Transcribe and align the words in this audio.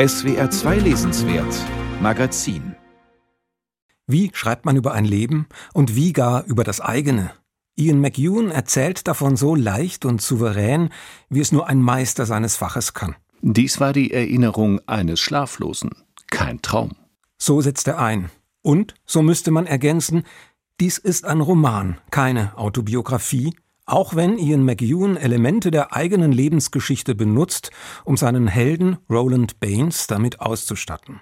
SWR 0.00 0.48
2 0.48 0.76
Lesenswert 0.76 1.52
Magazin 2.00 2.76
Wie 4.06 4.30
schreibt 4.32 4.64
man 4.64 4.76
über 4.76 4.92
ein 4.92 5.04
Leben 5.04 5.48
und 5.74 5.96
wie 5.96 6.12
gar 6.12 6.44
über 6.44 6.62
das 6.62 6.80
eigene? 6.80 7.32
Ian 7.74 8.00
McEwan 8.00 8.52
erzählt 8.52 9.08
davon 9.08 9.34
so 9.34 9.56
leicht 9.56 10.04
und 10.04 10.22
souverän, 10.22 10.90
wie 11.30 11.40
es 11.40 11.50
nur 11.50 11.66
ein 11.66 11.82
Meister 11.82 12.26
seines 12.26 12.54
Faches 12.54 12.94
kann. 12.94 13.16
Dies 13.40 13.80
war 13.80 13.92
die 13.92 14.12
Erinnerung 14.12 14.80
eines 14.86 15.18
Schlaflosen, 15.18 15.90
kein 16.30 16.62
Traum. 16.62 16.92
So 17.36 17.60
setzt 17.60 17.88
er 17.88 17.98
ein. 17.98 18.30
Und, 18.62 18.94
so 19.04 19.22
müsste 19.22 19.50
man 19.50 19.66
ergänzen, 19.66 20.22
dies 20.78 20.98
ist 20.98 21.24
ein 21.24 21.40
Roman, 21.40 21.98
keine 22.12 22.56
Autobiografie, 22.56 23.52
auch 23.88 24.14
wenn 24.14 24.38
Ian 24.38 24.64
McEwan 24.64 25.16
Elemente 25.16 25.70
der 25.70 25.94
eigenen 25.94 26.32
Lebensgeschichte 26.32 27.14
benutzt, 27.14 27.70
um 28.04 28.16
seinen 28.16 28.46
Helden 28.46 28.98
Roland 29.10 29.60
Baines 29.60 30.06
damit 30.06 30.40
auszustatten. 30.40 31.20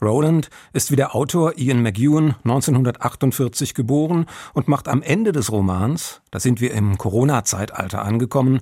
Roland 0.00 0.50
ist 0.72 0.90
wie 0.90 0.96
der 0.96 1.14
Autor 1.14 1.58
Ian 1.58 1.82
McEwan 1.82 2.36
1948 2.44 3.74
geboren 3.74 4.26
und 4.54 4.68
macht 4.68 4.86
am 4.86 5.02
Ende 5.02 5.32
des 5.32 5.50
Romans, 5.50 6.20
da 6.30 6.38
sind 6.38 6.60
wir 6.60 6.72
im 6.72 6.98
Corona-Zeitalter 6.98 8.02
angekommen, 8.02 8.60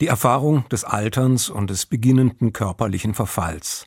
die 0.00 0.06
Erfahrung 0.06 0.66
des 0.70 0.84
Alterns 0.84 1.50
und 1.50 1.68
des 1.68 1.86
beginnenden 1.86 2.52
körperlichen 2.52 3.14
Verfalls. 3.14 3.86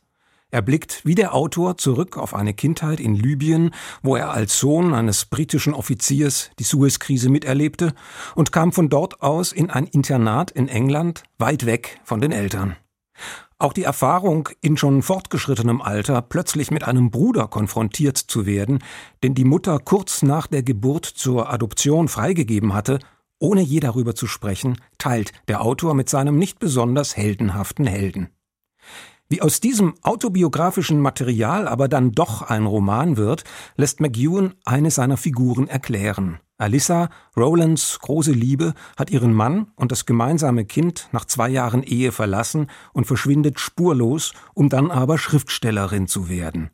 Er 0.53 0.61
blickt 0.61 1.05
wie 1.05 1.15
der 1.15 1.33
Autor 1.33 1.77
zurück 1.77 2.17
auf 2.17 2.33
eine 2.33 2.53
Kindheit 2.53 2.99
in 2.99 3.15
Libyen, 3.15 3.71
wo 4.03 4.17
er 4.17 4.31
als 4.31 4.59
Sohn 4.59 4.93
eines 4.93 5.25
britischen 5.25 5.73
Offiziers 5.73 6.51
die 6.59 6.65
Suezkrise 6.65 7.29
miterlebte 7.29 7.93
und 8.35 8.51
kam 8.51 8.73
von 8.73 8.89
dort 8.89 9.21
aus 9.21 9.53
in 9.53 9.69
ein 9.69 9.87
Internat 9.87 10.51
in 10.51 10.67
England, 10.67 11.23
weit 11.37 11.65
weg 11.65 12.01
von 12.03 12.19
den 12.19 12.33
Eltern. 12.33 12.75
Auch 13.59 13.71
die 13.71 13.83
Erfahrung, 13.83 14.49
in 14.59 14.75
schon 14.75 15.03
fortgeschrittenem 15.03 15.81
Alter 15.81 16.21
plötzlich 16.21 16.69
mit 16.69 16.83
einem 16.83 17.11
Bruder 17.11 17.47
konfrontiert 17.47 18.17
zu 18.17 18.45
werden, 18.45 18.79
den 19.23 19.35
die 19.35 19.45
Mutter 19.45 19.79
kurz 19.79 20.21
nach 20.21 20.47
der 20.47 20.63
Geburt 20.63 21.05
zur 21.05 21.49
Adoption 21.49 22.09
freigegeben 22.09 22.73
hatte, 22.73 22.99
ohne 23.39 23.61
je 23.61 23.79
darüber 23.79 24.15
zu 24.15 24.27
sprechen, 24.27 24.77
teilt 24.97 25.31
der 25.47 25.61
Autor 25.61 25.93
mit 25.93 26.09
seinem 26.09 26.37
nicht 26.37 26.59
besonders 26.59 27.15
heldenhaften 27.15 27.85
Helden. 27.85 28.29
Wie 29.31 29.41
aus 29.41 29.61
diesem 29.61 29.93
autobiografischen 30.01 30.99
Material 30.99 31.65
aber 31.65 31.87
dann 31.87 32.11
doch 32.11 32.41
ein 32.41 32.65
Roman 32.65 33.15
wird, 33.15 33.45
lässt 33.77 34.01
McEwan 34.01 34.55
eine 34.65 34.91
seiner 34.91 35.15
Figuren 35.15 35.69
erklären. 35.69 36.41
Alyssa, 36.57 37.07
Rolands 37.37 37.97
große 38.01 38.33
Liebe, 38.33 38.73
hat 38.97 39.09
ihren 39.09 39.33
Mann 39.33 39.67
und 39.77 39.93
das 39.93 40.05
gemeinsame 40.05 40.65
Kind 40.65 41.07
nach 41.13 41.23
zwei 41.23 41.47
Jahren 41.47 41.81
Ehe 41.81 42.11
verlassen 42.11 42.67
und 42.91 43.07
verschwindet 43.07 43.61
spurlos, 43.61 44.33
um 44.53 44.67
dann 44.67 44.91
aber 44.91 45.17
Schriftstellerin 45.17 46.09
zu 46.09 46.27
werden. 46.27 46.69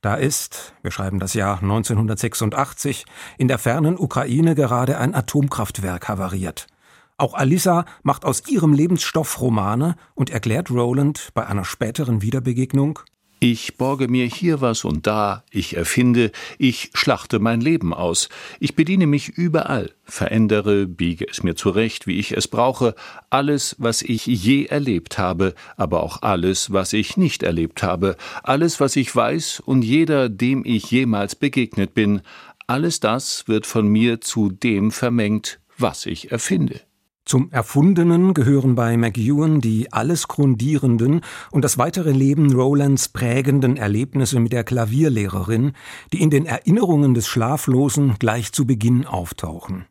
Da 0.00 0.16
ist, 0.16 0.74
wir 0.82 0.90
schreiben 0.90 1.20
das 1.20 1.34
Jahr 1.34 1.62
1986, 1.62 3.04
in 3.38 3.46
der 3.46 3.58
fernen 3.58 3.96
Ukraine 3.96 4.56
gerade 4.56 4.98
ein 4.98 5.14
Atomkraftwerk 5.14 6.08
havariert. 6.08 6.66
Auch 7.16 7.34
Alissa 7.34 7.84
macht 8.02 8.24
aus 8.24 8.48
ihrem 8.48 8.72
Lebensstoff 8.72 9.40
Romane 9.40 9.96
und 10.14 10.30
erklärt 10.30 10.70
Roland 10.70 11.30
bei 11.34 11.46
einer 11.46 11.64
späteren 11.64 12.22
Wiederbegegnung 12.22 13.00
ich 13.44 13.76
borge 13.76 14.06
mir 14.06 14.26
hier 14.26 14.60
was 14.60 14.84
und 14.84 15.08
da, 15.08 15.42
ich 15.50 15.76
erfinde, 15.76 16.30
ich 16.58 16.90
schlachte 16.94 17.40
mein 17.40 17.60
Leben 17.60 17.92
aus, 17.92 18.28
ich 18.60 18.76
bediene 18.76 19.08
mich 19.08 19.30
überall, 19.30 19.90
verändere, 20.04 20.86
biege 20.86 21.26
es 21.28 21.42
mir 21.42 21.56
zurecht, 21.56 22.06
wie 22.06 22.20
ich 22.20 22.36
es 22.36 22.46
brauche, 22.46 22.94
alles, 23.30 23.74
was 23.80 24.02
ich 24.02 24.26
je 24.26 24.66
erlebt 24.66 25.18
habe, 25.18 25.56
aber 25.76 26.04
auch 26.04 26.22
alles, 26.22 26.72
was 26.72 26.92
ich 26.92 27.16
nicht 27.16 27.42
erlebt 27.42 27.82
habe, 27.82 28.16
alles, 28.44 28.78
was 28.78 28.94
ich 28.94 29.14
weiß 29.14 29.58
und 29.58 29.82
jeder, 29.82 30.28
dem 30.28 30.64
ich 30.64 30.88
jemals 30.92 31.34
begegnet 31.34 31.94
bin, 31.94 32.22
alles 32.68 33.00
das 33.00 33.48
wird 33.48 33.66
von 33.66 33.88
mir 33.88 34.20
zu 34.20 34.50
dem 34.50 34.92
vermengt, 34.92 35.58
was 35.76 36.06
ich 36.06 36.30
erfinde. 36.30 36.80
Zum 37.32 37.50
Erfundenen 37.50 38.34
gehören 38.34 38.74
bei 38.74 38.98
McEwan 38.98 39.62
die 39.62 39.90
alles 39.90 40.28
grundierenden 40.28 41.22
und 41.50 41.64
das 41.64 41.78
weitere 41.78 42.10
Leben 42.10 42.52
Rolands 42.54 43.08
prägenden 43.08 43.78
Erlebnisse 43.78 44.38
mit 44.38 44.52
der 44.52 44.64
Klavierlehrerin, 44.64 45.72
die 46.12 46.20
in 46.20 46.28
den 46.28 46.44
Erinnerungen 46.44 47.14
des 47.14 47.26
Schlaflosen 47.28 48.16
gleich 48.18 48.52
zu 48.52 48.66
Beginn 48.66 49.06
auftauchen. 49.06 49.86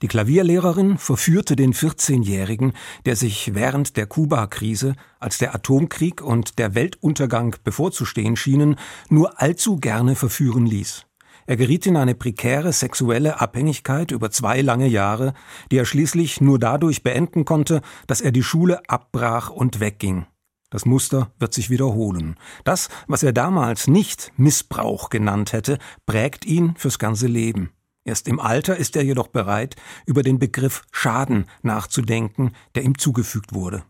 Die 0.00 0.08
Klavierlehrerin 0.08 0.96
verführte 0.96 1.54
den 1.54 1.74
14-Jährigen, 1.74 2.72
der 3.04 3.14
sich 3.14 3.54
während 3.54 3.98
der 3.98 4.06
Kuba-Krise, 4.06 4.94
als 5.20 5.36
der 5.36 5.54
Atomkrieg 5.54 6.22
und 6.22 6.58
der 6.58 6.74
Weltuntergang 6.74 7.56
bevorzustehen 7.62 8.36
schienen, 8.36 8.76
nur 9.10 9.38
allzu 9.38 9.76
gerne 9.76 10.16
verführen 10.16 10.64
ließ. 10.64 11.05
Er 11.46 11.56
geriet 11.56 11.86
in 11.86 11.96
eine 11.96 12.14
prekäre 12.14 12.72
sexuelle 12.72 13.40
Abhängigkeit 13.40 14.10
über 14.10 14.30
zwei 14.30 14.60
lange 14.62 14.88
Jahre, 14.88 15.32
die 15.70 15.78
er 15.78 15.84
schließlich 15.84 16.40
nur 16.40 16.58
dadurch 16.58 17.04
beenden 17.04 17.44
konnte, 17.44 17.82
dass 18.08 18.20
er 18.20 18.32
die 18.32 18.42
Schule 18.42 18.80
abbrach 18.88 19.50
und 19.50 19.78
wegging. 19.78 20.26
Das 20.70 20.84
Muster 20.84 21.30
wird 21.38 21.54
sich 21.54 21.70
wiederholen. 21.70 22.36
Das, 22.64 22.88
was 23.06 23.22
er 23.22 23.32
damals 23.32 23.86
nicht 23.86 24.32
Missbrauch 24.36 25.08
genannt 25.08 25.52
hätte, 25.52 25.78
prägt 26.04 26.44
ihn 26.44 26.74
fürs 26.76 26.98
ganze 26.98 27.28
Leben. 27.28 27.70
Erst 28.04 28.26
im 28.26 28.40
Alter 28.40 28.76
ist 28.76 28.96
er 28.96 29.04
jedoch 29.04 29.28
bereit, 29.28 29.76
über 30.06 30.22
den 30.22 30.38
Begriff 30.40 30.82
Schaden 30.90 31.46
nachzudenken, 31.62 32.52
der 32.74 32.82
ihm 32.82 32.98
zugefügt 32.98 33.52
wurde. 33.52 33.84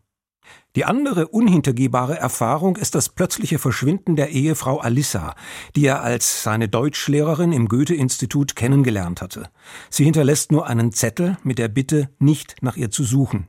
Die 0.76 0.84
andere 0.84 1.28
unhintergehbare 1.28 2.18
Erfahrung 2.18 2.76
ist 2.76 2.94
das 2.94 3.08
plötzliche 3.08 3.58
Verschwinden 3.58 4.14
der 4.14 4.30
Ehefrau 4.30 4.78
Alissa, 4.78 5.34
die 5.74 5.86
er 5.86 6.02
als 6.02 6.42
seine 6.42 6.68
Deutschlehrerin 6.68 7.52
im 7.52 7.68
Goethe-Institut 7.68 8.56
kennengelernt 8.56 9.22
hatte. 9.22 9.48
Sie 9.88 10.04
hinterlässt 10.04 10.52
nur 10.52 10.66
einen 10.66 10.92
Zettel 10.92 11.38
mit 11.42 11.58
der 11.58 11.68
Bitte, 11.68 12.10
nicht 12.18 12.56
nach 12.60 12.76
ihr 12.76 12.90
zu 12.90 13.04
suchen. 13.04 13.46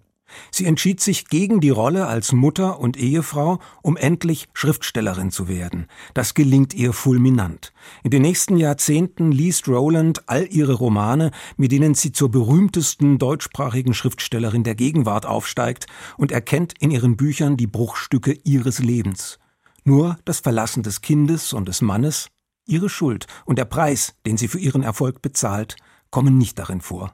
Sie 0.51 0.65
entschied 0.65 0.99
sich 0.99 1.27
gegen 1.27 1.59
die 1.59 1.69
Rolle 1.69 2.07
als 2.07 2.31
Mutter 2.31 2.79
und 2.79 2.97
Ehefrau, 2.97 3.59
um 3.81 3.97
endlich 3.97 4.47
Schriftstellerin 4.53 5.31
zu 5.31 5.47
werden. 5.47 5.87
Das 6.13 6.33
gelingt 6.33 6.73
ihr 6.73 6.93
fulminant. 6.93 7.73
In 8.03 8.11
den 8.11 8.21
nächsten 8.21 8.57
Jahrzehnten 8.57 9.31
liest 9.31 9.67
Roland 9.67 10.27
all 10.27 10.47
ihre 10.47 10.73
Romane, 10.73 11.31
mit 11.55 11.71
denen 11.71 11.93
sie 11.93 12.11
zur 12.11 12.29
berühmtesten 12.29 13.17
deutschsprachigen 13.17 13.93
Schriftstellerin 13.93 14.63
der 14.63 14.75
Gegenwart 14.75 15.25
aufsteigt 15.25 15.87
und 16.17 16.31
erkennt 16.31 16.73
in 16.79 16.91
ihren 16.91 17.17
Büchern 17.17 17.57
die 17.57 17.67
Bruchstücke 17.67 18.37
ihres 18.43 18.79
Lebens. 18.79 19.39
Nur 19.83 20.17
das 20.25 20.41
Verlassen 20.41 20.83
des 20.83 21.01
Kindes 21.01 21.53
und 21.53 21.67
des 21.67 21.81
Mannes, 21.81 22.27
ihre 22.65 22.89
Schuld 22.89 23.27
und 23.45 23.57
der 23.57 23.65
Preis, 23.65 24.15
den 24.25 24.37
sie 24.37 24.49
für 24.49 24.59
ihren 24.59 24.83
Erfolg 24.83 25.21
bezahlt, 25.21 25.77
kommen 26.11 26.37
nicht 26.37 26.59
darin 26.59 26.81
vor. 26.81 27.13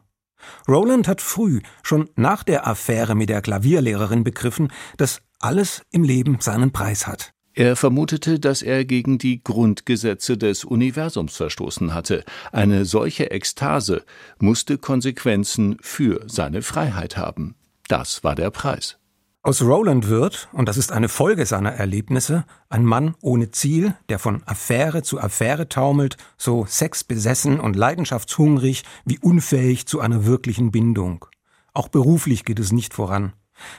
Roland 0.67 1.07
hat 1.07 1.21
früh, 1.21 1.61
schon 1.81 2.09
nach 2.15 2.43
der 2.43 2.67
Affäre 2.67 3.15
mit 3.15 3.29
der 3.29 3.41
Klavierlehrerin 3.41 4.23
begriffen, 4.23 4.71
dass 4.97 5.21
alles 5.39 5.81
im 5.91 6.03
Leben 6.03 6.37
seinen 6.39 6.71
Preis 6.71 7.07
hat. 7.07 7.33
Er 7.55 7.75
vermutete, 7.75 8.39
dass 8.39 8.63
er 8.63 8.83
gegen 8.83 9.19
die 9.19 9.43
Grundgesetze 9.43 10.37
des 10.37 10.63
Universums 10.63 11.35
verstoßen 11.35 11.93
hatte. 11.93 12.23
Eine 12.51 12.85
solche 12.85 13.29
Ekstase 13.29 14.03
musste 14.39 14.79
Konsequenzen 14.79 15.77
für 15.81 16.23
seine 16.25 16.63
Freiheit 16.63 17.15
haben. 17.15 17.55
Das 17.87 18.23
war 18.23 18.33
der 18.33 18.49
Preis. 18.49 18.97
Aus 19.45 19.61
Roland 19.61 20.07
wird, 20.07 20.47
und 20.53 20.69
das 20.69 20.77
ist 20.77 20.93
eine 20.93 21.09
Folge 21.09 21.45
seiner 21.45 21.73
Erlebnisse, 21.73 22.45
ein 22.69 22.85
Mann 22.85 23.15
ohne 23.19 23.51
Ziel, 23.51 23.93
der 24.07 24.17
von 24.17 24.41
Affäre 24.45 25.03
zu 25.03 25.19
Affäre 25.19 25.67
taumelt, 25.67 26.15
so 26.37 26.65
sexbesessen 26.65 27.59
und 27.59 27.75
leidenschaftshungrig 27.75 28.85
wie 29.03 29.19
unfähig 29.19 29.85
zu 29.85 29.99
einer 29.99 30.25
wirklichen 30.25 30.71
Bindung. 30.71 31.25
Auch 31.73 31.89
beruflich 31.89 32.45
geht 32.45 32.57
es 32.57 32.71
nicht 32.71 32.93
voran. 32.93 33.33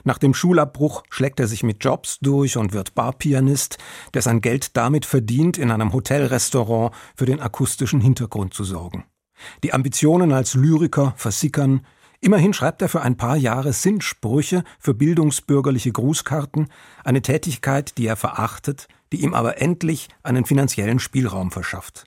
Nach 0.04 0.18
dem 0.18 0.34
Schulabbruch 0.34 1.02
schlägt 1.08 1.40
er 1.40 1.46
sich 1.46 1.62
mit 1.62 1.82
Jobs 1.82 2.18
durch 2.20 2.58
und 2.58 2.74
wird 2.74 2.94
Barpianist, 2.94 3.78
der 4.12 4.20
sein 4.20 4.42
Geld 4.42 4.76
damit 4.76 5.06
verdient, 5.06 5.56
in 5.56 5.70
einem 5.70 5.94
Hotelrestaurant 5.94 6.94
für 7.16 7.24
den 7.24 7.40
akustischen 7.40 8.02
Hintergrund 8.02 8.52
zu 8.52 8.64
sorgen. 8.64 9.06
Die 9.62 9.72
Ambitionen 9.72 10.32
als 10.32 10.52
Lyriker 10.52 11.14
versickern, 11.16 11.86
Immerhin 12.24 12.54
schreibt 12.54 12.80
er 12.80 12.88
für 12.88 13.02
ein 13.02 13.18
paar 13.18 13.36
Jahre 13.36 13.74
Sinnsprüche 13.74 14.64
für 14.78 14.94
bildungsbürgerliche 14.94 15.92
Grußkarten, 15.92 16.68
eine 17.04 17.20
Tätigkeit, 17.20 17.98
die 17.98 18.06
er 18.06 18.16
verachtet, 18.16 18.88
die 19.12 19.20
ihm 19.20 19.34
aber 19.34 19.60
endlich 19.60 20.08
einen 20.22 20.46
finanziellen 20.46 21.00
Spielraum 21.00 21.50
verschafft. 21.50 22.06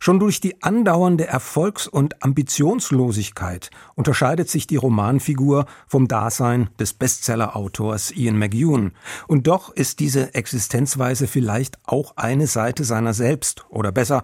Schon 0.00 0.18
durch 0.18 0.40
die 0.40 0.60
andauernde 0.64 1.28
Erfolgs- 1.28 1.86
und 1.86 2.24
Ambitionslosigkeit 2.24 3.70
unterscheidet 3.94 4.50
sich 4.50 4.66
die 4.66 4.74
Romanfigur 4.74 5.66
vom 5.86 6.08
Dasein 6.08 6.68
des 6.80 6.94
Bestseller-Autors 6.94 8.10
Ian 8.10 8.36
McEwan, 8.36 8.96
und 9.28 9.46
doch 9.46 9.70
ist 9.70 10.00
diese 10.00 10.34
Existenzweise 10.34 11.28
vielleicht 11.28 11.78
auch 11.84 12.16
eine 12.16 12.48
Seite 12.48 12.82
seiner 12.82 13.14
selbst, 13.14 13.64
oder 13.68 13.92
besser, 13.92 14.22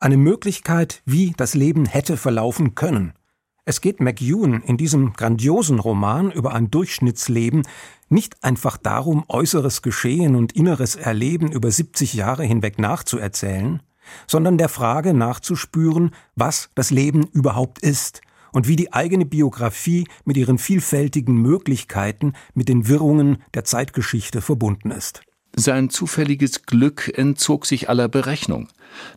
eine 0.00 0.16
Möglichkeit, 0.16 1.02
wie 1.04 1.34
das 1.36 1.52
Leben 1.52 1.84
hätte 1.84 2.16
verlaufen 2.16 2.74
können– 2.74 3.12
Es 3.68 3.80
geht 3.80 4.00
McEwan 4.00 4.62
in 4.62 4.76
diesem 4.76 5.14
grandiosen 5.14 5.80
Roman 5.80 6.30
über 6.30 6.54
ein 6.54 6.70
Durchschnittsleben 6.70 7.66
nicht 8.08 8.44
einfach 8.44 8.76
darum, 8.76 9.24
äußeres 9.26 9.82
Geschehen 9.82 10.36
und 10.36 10.52
inneres 10.52 10.94
Erleben 10.94 11.50
über 11.50 11.68
70 11.68 12.14
Jahre 12.14 12.44
hinweg 12.44 12.78
nachzuerzählen, 12.78 13.82
sondern 14.28 14.56
der 14.56 14.68
Frage 14.68 15.14
nachzuspüren, 15.14 16.12
was 16.36 16.70
das 16.76 16.92
Leben 16.92 17.26
überhaupt 17.32 17.80
ist 17.80 18.20
und 18.52 18.68
wie 18.68 18.76
die 18.76 18.92
eigene 18.92 19.26
Biografie 19.26 20.06
mit 20.24 20.36
ihren 20.36 20.58
vielfältigen 20.58 21.34
Möglichkeiten 21.34 22.34
mit 22.54 22.68
den 22.68 22.86
Wirrungen 22.86 23.42
der 23.52 23.64
Zeitgeschichte 23.64 24.42
verbunden 24.42 24.92
ist. 24.92 25.22
Sein 25.58 25.88
zufälliges 25.88 26.66
Glück 26.66 27.10
entzog 27.16 27.64
sich 27.64 27.88
aller 27.88 28.08
Berechnung. 28.08 28.68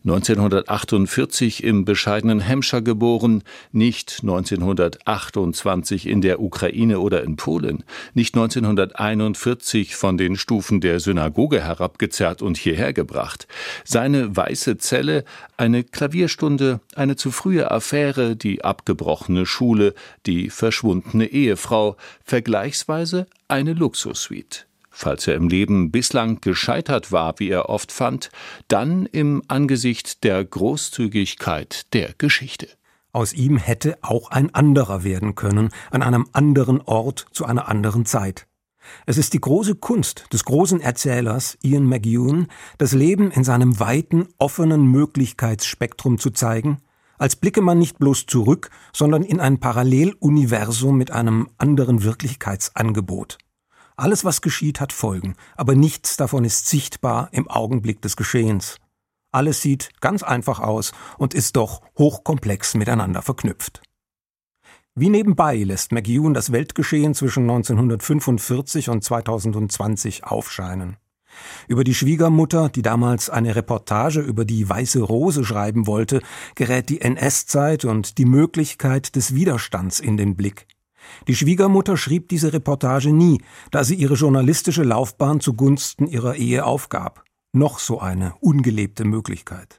1948 0.04 1.62
im 1.62 1.84
bescheidenen 1.84 2.46
Hampshire 2.46 2.82
geboren, 2.82 3.42
nicht 3.72 4.20
1928 4.22 6.06
in 6.06 6.22
der 6.22 6.40
Ukraine 6.40 7.00
oder 7.00 7.22
in 7.24 7.36
Polen, 7.36 7.84
nicht 8.14 8.34
1941 8.34 9.96
von 9.96 10.16
den 10.16 10.36
Stufen 10.36 10.80
der 10.80 10.98
Synagoge 10.98 11.62
herabgezerrt 11.62 12.40
und 12.40 12.56
hierher 12.56 12.94
gebracht. 12.94 13.46
Seine 13.84 14.34
weiße 14.34 14.78
Zelle, 14.78 15.24
eine 15.58 15.84
Klavierstunde, 15.84 16.80
eine 16.94 17.16
zu 17.16 17.32
frühe 17.32 17.70
Affäre, 17.70 18.34
die 18.34 18.64
abgebrochene 18.64 19.44
Schule, 19.44 19.94
die 20.24 20.48
verschwundene 20.48 21.26
Ehefrau, 21.26 21.98
vergleichsweise 22.24 23.26
eine 23.48 23.74
Luxussuite 23.74 24.69
falls 24.90 25.26
er 25.26 25.34
im 25.36 25.48
Leben 25.48 25.90
bislang 25.90 26.40
gescheitert 26.40 27.12
war, 27.12 27.38
wie 27.38 27.48
er 27.48 27.68
oft 27.68 27.92
fand, 27.92 28.30
dann 28.68 29.06
im 29.06 29.42
Angesicht 29.48 30.24
der 30.24 30.44
Großzügigkeit 30.44 31.92
der 31.94 32.12
Geschichte. 32.18 32.68
Aus 33.12 33.32
ihm 33.32 33.56
hätte 33.56 33.98
auch 34.02 34.30
ein 34.30 34.54
anderer 34.54 35.02
werden 35.02 35.34
können, 35.34 35.70
an 35.90 36.02
einem 36.02 36.26
anderen 36.32 36.80
Ort 36.82 37.26
zu 37.32 37.44
einer 37.44 37.68
anderen 37.68 38.04
Zeit. 38.04 38.46
Es 39.06 39.18
ist 39.18 39.34
die 39.34 39.40
große 39.40 39.74
Kunst 39.76 40.26
des 40.32 40.44
großen 40.44 40.80
Erzählers 40.80 41.58
Ian 41.62 41.86
McEwan, 41.86 42.48
das 42.78 42.92
Leben 42.92 43.30
in 43.30 43.44
seinem 43.44 43.78
weiten, 43.80 44.28
offenen 44.38 44.86
Möglichkeitsspektrum 44.86 46.18
zu 46.18 46.30
zeigen, 46.30 46.78
als 47.18 47.36
blicke 47.36 47.60
man 47.60 47.78
nicht 47.78 47.98
bloß 47.98 48.26
zurück, 48.26 48.70
sondern 48.94 49.22
in 49.22 49.40
ein 49.40 49.60
Paralleluniversum 49.60 50.96
mit 50.96 51.10
einem 51.10 51.48
anderen 51.58 52.02
Wirklichkeitsangebot. 52.02 53.38
Alles, 54.00 54.24
was 54.24 54.40
geschieht, 54.40 54.80
hat 54.80 54.94
Folgen, 54.94 55.34
aber 55.56 55.74
nichts 55.74 56.16
davon 56.16 56.46
ist 56.46 56.66
sichtbar 56.66 57.28
im 57.32 57.50
Augenblick 57.50 58.00
des 58.00 58.16
Geschehens. 58.16 58.78
Alles 59.30 59.60
sieht 59.60 59.90
ganz 60.00 60.22
einfach 60.22 60.58
aus 60.58 60.92
und 61.18 61.34
ist 61.34 61.56
doch 61.56 61.82
hochkomplex 61.98 62.76
miteinander 62.76 63.20
verknüpft. 63.20 63.82
Wie 64.94 65.10
nebenbei 65.10 65.58
lässt 65.58 65.92
McEwan 65.92 66.32
das 66.32 66.50
Weltgeschehen 66.50 67.14
zwischen 67.14 67.42
1945 67.42 68.88
und 68.88 69.04
2020 69.04 70.24
aufscheinen. 70.24 70.96
Über 71.68 71.84
die 71.84 71.94
Schwiegermutter, 71.94 72.70
die 72.70 72.80
damals 72.80 73.28
eine 73.28 73.54
Reportage 73.54 74.20
über 74.20 74.46
die 74.46 74.66
Weiße 74.66 75.02
Rose 75.02 75.44
schreiben 75.44 75.86
wollte, 75.86 76.22
gerät 76.54 76.88
die 76.88 77.02
NS-Zeit 77.02 77.84
und 77.84 78.16
die 78.16 78.24
Möglichkeit 78.24 79.14
des 79.14 79.34
Widerstands 79.34 80.00
in 80.00 80.16
den 80.16 80.36
Blick. 80.36 80.66
Die 81.28 81.34
Schwiegermutter 81.34 81.96
schrieb 81.96 82.28
diese 82.28 82.52
Reportage 82.52 83.12
nie, 83.12 83.42
da 83.70 83.84
sie 83.84 83.94
ihre 83.94 84.14
journalistische 84.14 84.82
Laufbahn 84.82 85.40
zugunsten 85.40 86.06
ihrer 86.06 86.36
Ehe 86.36 86.64
aufgab. 86.64 87.24
Noch 87.52 87.78
so 87.78 88.00
eine 88.00 88.34
ungelebte 88.40 89.04
Möglichkeit. 89.04 89.78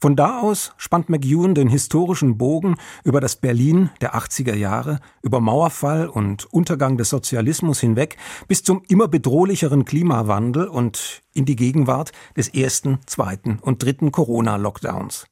Von 0.00 0.16
da 0.16 0.40
aus 0.40 0.72
spannt 0.76 1.08
McEwan 1.08 1.54
den 1.54 1.68
historischen 1.68 2.38
Bogen 2.38 2.76
über 3.04 3.20
das 3.20 3.36
Berlin 3.36 3.90
der 4.00 4.14
80er 4.14 4.54
Jahre, 4.54 5.00
über 5.22 5.40
Mauerfall 5.40 6.08
und 6.08 6.44
Untergang 6.52 6.96
des 6.96 7.10
Sozialismus 7.10 7.80
hinweg 7.80 8.16
bis 8.48 8.62
zum 8.62 8.82
immer 8.88 9.08
bedrohlicheren 9.08 9.84
Klimawandel 9.84 10.68
und 10.68 11.22
in 11.34 11.44
die 11.44 11.56
Gegenwart 11.56 12.12
des 12.36 12.48
ersten, 12.48 12.98
zweiten 13.06 13.58
und 13.60 13.82
dritten 13.82 14.12
Corona-Lockdowns. 14.12 15.26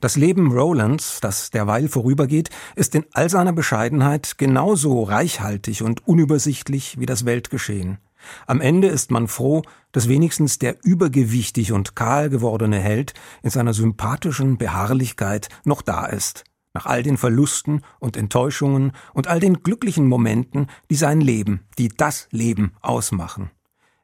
Das 0.00 0.14
Leben 0.14 0.52
Rolands, 0.52 1.18
das 1.20 1.50
derweil 1.50 1.88
vorübergeht, 1.88 2.50
ist 2.76 2.94
in 2.94 3.04
all 3.12 3.28
seiner 3.28 3.52
Bescheidenheit 3.52 4.38
genauso 4.38 5.02
reichhaltig 5.02 5.82
und 5.82 6.06
unübersichtlich 6.06 7.00
wie 7.00 7.06
das 7.06 7.24
Weltgeschehen. 7.24 7.98
Am 8.46 8.60
Ende 8.60 8.86
ist 8.88 9.10
man 9.10 9.26
froh, 9.26 9.62
dass 9.90 10.08
wenigstens 10.08 10.58
der 10.58 10.76
übergewichtig 10.84 11.72
und 11.72 11.96
kahl 11.96 12.30
gewordene 12.30 12.78
Held 12.78 13.14
in 13.42 13.50
seiner 13.50 13.74
sympathischen 13.74 14.56
Beharrlichkeit 14.56 15.48
noch 15.64 15.82
da 15.82 16.06
ist, 16.06 16.44
nach 16.74 16.86
all 16.86 17.02
den 17.02 17.16
Verlusten 17.16 17.82
und 17.98 18.16
Enttäuschungen 18.16 18.92
und 19.14 19.26
all 19.26 19.40
den 19.40 19.64
glücklichen 19.64 20.06
Momenten, 20.06 20.68
die 20.90 20.96
sein 20.96 21.20
Leben, 21.20 21.66
die 21.76 21.88
das 21.88 22.28
Leben 22.30 22.74
ausmachen. 22.82 23.50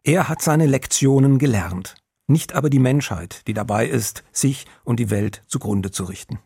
Er 0.03 0.29
hat 0.29 0.43
seine 0.43 0.67
Lektionen 0.67 1.39
gelernt 1.39 1.95
nicht 2.27 2.55
aber 2.55 2.71
die 2.71 2.79
Menschheit, 2.79 3.47
die 3.47 3.55
dabei 3.55 3.87
ist, 3.87 4.25
sich 4.33 4.67
und 4.85 5.01
die 5.01 5.11
Welt 5.11 5.43
zugrunde 5.47 5.91
zu 5.91 6.05
richten. 6.05 6.39